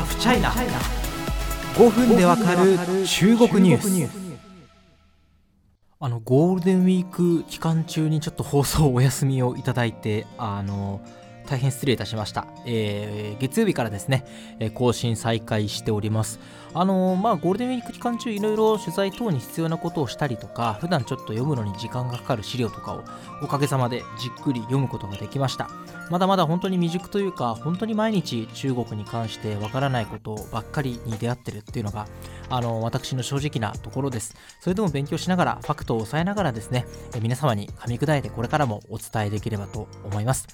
[0.00, 0.50] ハフチャイナ
[1.74, 4.40] 5分でわかる中国ニュース。
[6.00, 11.02] あのゴールデンウィーク期間中にちょっと放送お休みをいただいてあの
[11.46, 14.24] 大変失礼いたしました、えー、月曜日からですね、
[14.58, 16.38] え、更新再開しております。
[16.72, 23.02] あのー、まあゴールデンウィーク期間中いろいろ取材等に必要なことをしたりとか普段ちょっと読むのに時間がかかる資料とかを
[23.42, 25.68] おかげさまでじっくり読むことができました。
[26.10, 32.06] まだまだ本当に未熟というか本当に毎日中国に関してわからないことばっかりに出会ってるっていうのが
[32.48, 34.36] あの私の正直なところです。
[34.60, 36.86] それでも勉強しながらファクトを抑えながらですね
[37.20, 40.46] 皆様に噛み砕いてこれからもお伝えできればと思います。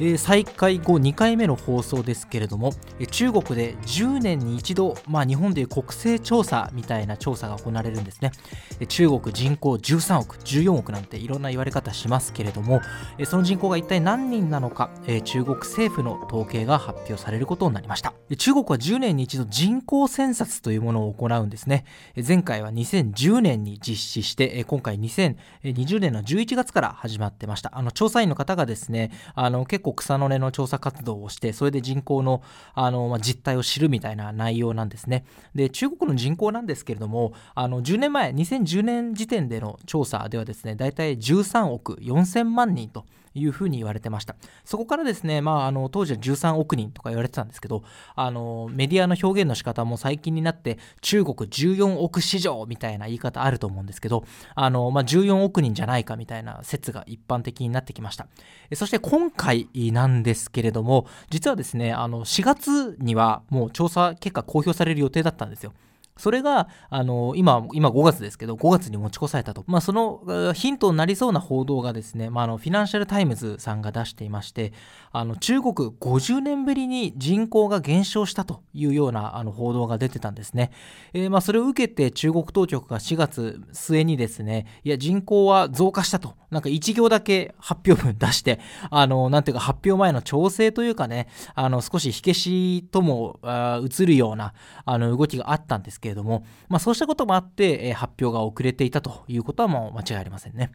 [0.00, 8.32] え、再開後2回目の放送ですけれども、え中国で10年に一度、まあ、日本でいう国勢調査みたいな調査が行われるんですね、
[8.80, 12.80] え中国人口13億14億なんていろんな言われ方しますけれども、
[13.18, 18.14] えその人口が一体何人なのか、え中国政府の統計が発表されることになりました。
[18.36, 21.84] 中国は10年に一度人口選察というものを行うんですね。
[22.26, 27.70] 前回は2010年に実施して今回2020年の11月から始まってました。
[27.74, 32.42] あの調査員の方がですねあの結構草の根の調査活動をしてそれで人口の
[32.74, 43.04] あの、まあ、実態を知るみたいな内容なんですねで中国の人口なんですけれどもあの10年前2010年時点での調査ではですね大体13億4000万人と
[43.34, 44.36] いうふうに言われてました。
[44.64, 47.82] そこからですね、まあ、あの当時は13億人とか言われてたんですけど、
[48.14, 58.28] あのメディアの表現の仕方も最近になって中国14億市場みたいな言い方あると思うんですけど、あのまあ、14億人じゃないかみたいな説が一般的になってきました。
[58.74, 65.72] そして今回なんですけれども、実はですね、あの4月にはもう調査結果公表される予定だったんですよ。
[66.16, 69.64] それが、あの、今、今5月ですけど、5月に持ち越されたと。
[69.66, 74.72] まあ、そのヒントになりそうな報道がですね、まあ、あの、フィナンシャルタイムズさんが出していまして、
[75.12, 80.70] あの、中国50年ぶりに人口が減少したというような、あの、報道が出てたんですね。
[81.14, 86.34] えー、まあ、それを受けて中国当局が4月末にですね、いや、人口は増加したと。
[86.50, 91.26] なんか1行だけ発表文出して、あの、なんていうか発表前の調整というかね、
[91.56, 94.54] あの、少し火消しとも映るような、
[94.84, 100.70] あの、動きがあったんですけけれども、まあ、そうしたこともあって、えー、発表が遅れていたということはもう間違いありませんね。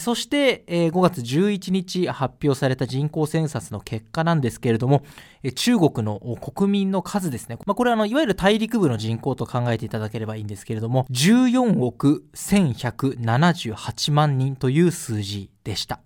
[0.00, 5.04] そして、えー、5月11日発表された人口センサスの結果なんですけれども、
[5.44, 7.56] えー、中国の国民の数ですね。
[7.66, 16.00] まあ、これはあのいわゆる大陸部の人口と考えていただければいいんですけれども、14億1178万人という数字でした。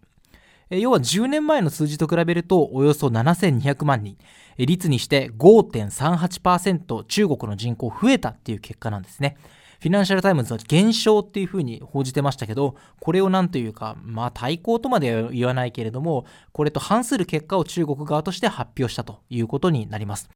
[0.70, 4.16] 要は10年前の数字と比べるとおよそ7200万人。
[4.56, 9.36] 率にして5.38%中国の人口増えたっていう結果なんですね。
[9.80, 20.28] フィナンシャル・タイムズは減少っていうふうに報じてましたけど、これを何というか、まあ対抗とまでは言わないけれども、これと反する結果を中国側として発表したということになります。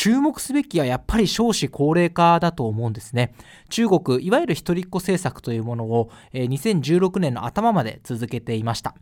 [0.00, 3.34] 注目すべきはやっぱり少子高齢化だと思うんですね。
[3.68, 8.94] 中国、いわゆる一人っ子政策というものをえ2016年の頭まで続けていました。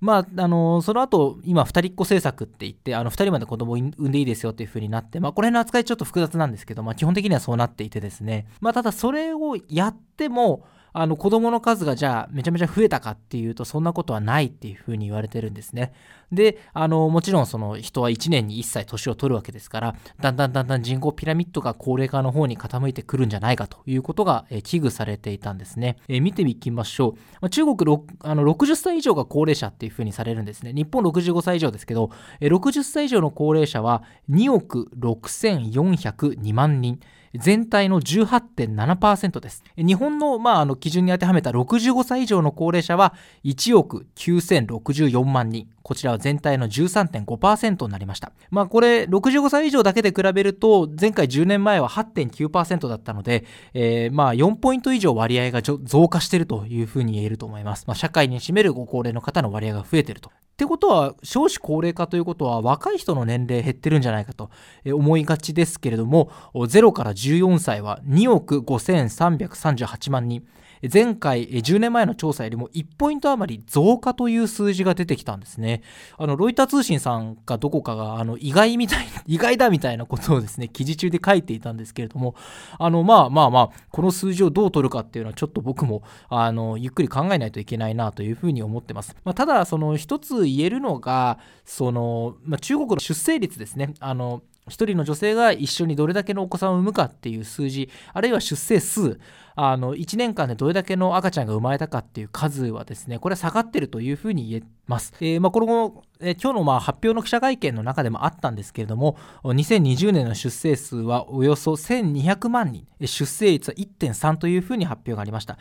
[0.00, 15.92] まあ、あのその後今二人っ子政策って言ってあの2人まで子供を産んでいいですよっていう風になって、まあ、これの扱いちょっと複雑なんですけど、まあ、基本的にはそうなっていてですね、まあ、ただそれをやってもあの子供の数がじゃあめちゃめちゃ増えたかっていうとそんなことはないっていうふうに言われてるんですね。
[16.32, 25.98] で、あのもちろんその人は1年に1歳年を取るわけですから、だんだんだんだん人口ピラミッドが高齢化の方に傾いてくるんじゃないかということが、危惧されていたんですね。
[26.08, 27.50] え見ていきましょう。
[27.50, 30.72] 中国あの60歳以上が高齢者っていうふうにされるんですね。
[30.72, 32.10] 日本65歳以上ですけど、
[32.40, 36.98] え60歳以上の高齢者は2億6402万人。
[37.34, 39.64] 全体の18.7%です。
[39.76, 45.68] 日本の,、まああの基準に当てはめた65歳以上の高齢者は1億9064万人。
[45.82, 48.32] こちらは全体の13.5%になりました。
[48.50, 53.44] まあこれ65歳以上だけで比べると前回10年前は8.9%だったので、
[53.74, 57.84] えー、まあ4ポイント以上割合が増加しているというふうに言えると思います。
[57.86, 60.30] まあ、社会に占めるご高齢の方の割合が増えていると。
[60.52, 64.50] ってことは少子高齢化ということは若い人の年齢減ってるんじゃないかと
[64.86, 70.46] 思いがちですけれども0から14歳は2億5338万人。
[70.90, 75.82] 前回10年前の調査よりも1ポイント余り増加という数字が出てきたんですね。
[76.18, 82.34] あのロイター通信さんかどこかがあの意外みたい、 意外だみたいなことをですね、記事中で書いていたんですけれども、
[82.78, 89.14] あのまあまあまあ、この数字をどう取るかっていうのはちょっと僕もあのゆっくり考えないといけないなというふうに思ってます。
[89.24, 93.94] まあ、ただ、その一つ言えるのが、その、まあ、中国の出生率ですね。
[94.00, 99.18] あの1人の女性が一緒にどれだけのお子さんを産むかっていう数字あるいは出生数
[99.54, 104.62] あの1年間でどれだけの赤ちゃんが生まれたかっていう数はですねこれは下がってるというふうに言え
[104.92, 105.12] ます。
[105.20, 112.86] えー、まあ、このえ今日のまあ発表の記者会見の中でもあったんですけれども2020年の出生数はおよそ1200万人。
[113.00, 115.58] 出生率は1.3というふうに発表がありました。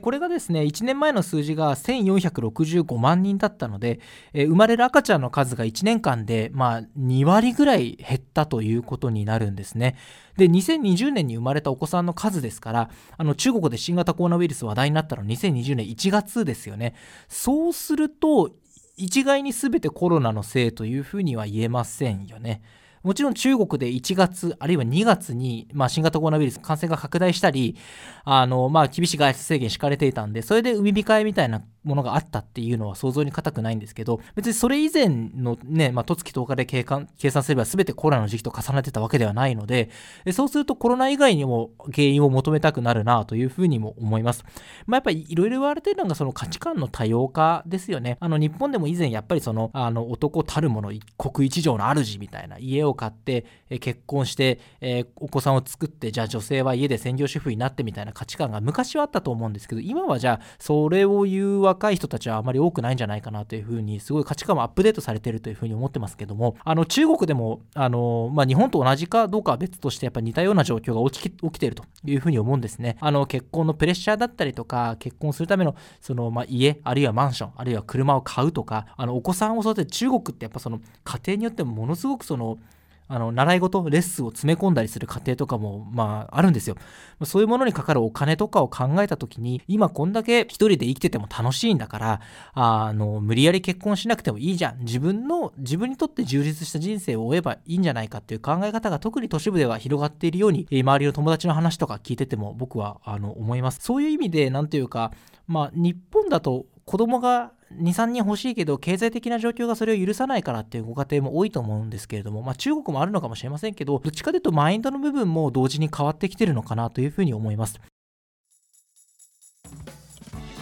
[0.00, 3.98] これがですね1年前の数字が1465万人だったので
[4.32, 9.96] 生まれる赤ちゃんの数が1年間でまあ2割ぐらい減ったということになるんですね。
[10.36, 16.94] で2020年に生まれたお子さんの数ですからあの中国で新型コロナウイルス話題になったのは2020年1月ですよね。
[17.28, 18.52] そうすると
[18.96, 22.62] 一概に全てコロナのせいというふうには言えませんよね。
[23.02, 27.76] もちろん中国で1月あるいは2月に、まあ、新型コロナウイルス感染が拡大したり
[28.24, 36.84] あの、まあ、厳しい外出制限敷かれていたんでそれで海控えみたいなものがあったっていうのは想像に難くないんですけど別にそれ以前のね、まあ、十月10日で計
[37.18, 39.90] 計算すれば全てコロナの時期と重ねてたわけではないので
[40.32, 44.44] そうするとコロナ以外にも原因を求めたくなるなというふうにも思います。
[44.86, 48.16] まあ、やっぱりいろいろ言われてるのがその価値観の多様化ですよね。
[48.20, 53.44] あの日本でも以前やっぱりそのあの男たるもの一国一城の主みたいな家を買って、
[53.78, 72.96] 結婚して、えー、お子さんを作ってじゃあ女性は家で専業主婦になってみたいな価値観が昔はあったと思うんですけど今はじゃあそれを言う若い人たちはあまり多くないんじゃないかなというふうにすごい価値観もアップデートされてるというふうに思ってますけどもあの中国でもあの、まあ、日本と同じかどうかは別としてやっぱ似たような状況が起き起きているというふうに思うんですね。
[73.00, 82.58] あの結婚のプレッシャーだったりとか結婚するためのその、まあ、家あるいはマンションあるいは車を買うとかあのお子さんを育てる中国ってやっぱその家庭によってもものすごくその
[83.06, 86.76] あの習い事レッスンを詰め込んだりする過程とかもまああるんですよ。
[87.24, 92.20] そういうものにかかるお金とかを考えた時に今こんだけ一人で生きてても楽しいんだから
[92.54, 94.80] あの無理やり結婚しなくてもいいじゃん。
[94.80, 103.80] 自分の自分にとって充実した人生を追えばいいんじゃないかっていう考え方が特に都市部では広がっているように周りの友達の話とか聞いてても僕はあの思います。
[103.82, 105.12] そういう意味で何ていうか
[105.46, 117.80] まあ日本だと子供が23人欲しいけど経済的な状況がそれを許さないからっていうご家庭も多いと思うんですけれども、まあ、中国もあるのかもしれませんけどどっちかというとマインドの部分も同時に変わってきてるのかなというふうに思います。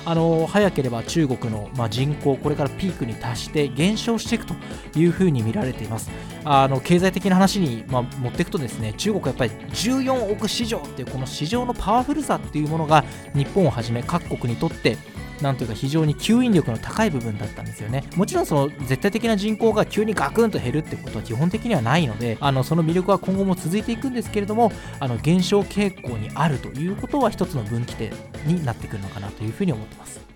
[0.05, 4.55] あの早ければ中国の、まあ、人口これからピークに達して減少していくと
[4.99, 6.11] いうふうに見られています。
[6.45, 13.05] あの経済的な話に、まあ、持っていくとですね中国はやっぱり14億市場っていうこの市場のパワフルさっていうものが
[13.35, 14.97] 日本をはじめ各国にとって
[15.43, 18.05] なんというか非常に吸引力の高い部分だったんですよね。
[18.17, 28.13] もちろんその絶対的な人口が急にガクンと減るってことは基本的にはないのであのその魅力は今後も続いていくんですけれどもあの減少傾向にあるということは一つの分岐点
[28.47, 30.32] になってくるのかなというふうに思ってます。